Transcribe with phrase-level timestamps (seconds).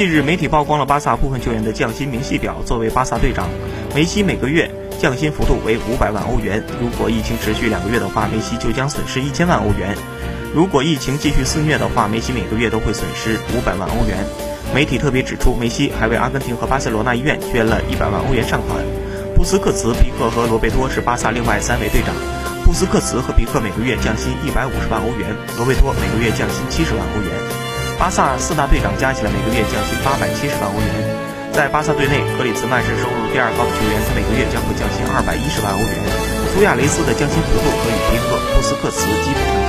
[0.00, 2.62] 近日，媒体曝光了巴萨部分球员的降薪明细表。
[2.64, 3.50] 作为巴萨队长，
[3.94, 6.64] 梅西每个月降薪幅度为五百万欧元。
[6.80, 9.94] 如果疫情持续两个月的话，梅西就将损失一千万欧元。
[10.54, 14.16] 如果疫情继续肆虐的话，梅西每个月都会损失五百万欧元。
[14.74, 18.82] 媒体特别指出，梅西还为阿根廷和巴塞罗那医院捐了一百万欧元善款。
[19.36, 22.14] 布斯克茨、皮克和罗贝托是巴萨另外三位队长。
[22.64, 25.28] 布斯克茨和皮克每个月降薪一百五十万欧元，
[25.58, 27.69] 罗贝托每个月降薪七十万欧元。
[28.00, 31.52] 巴萨四大队长加起来每个月降薪八百七十万欧元。
[31.52, 35.98] 在巴萨队内，格里兹曼是收入第二高的球员，他每个月将会降薪二百一十万欧元。
[36.56, 39.59] 苏亚雷斯的降薪幅度和与迪克、布斯克茨基本。